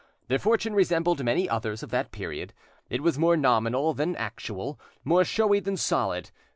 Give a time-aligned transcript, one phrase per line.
[0.29, 2.55] Their fortune resembled many others of that period:
[2.89, 6.31] it was more nominal than actual, more showy than solid.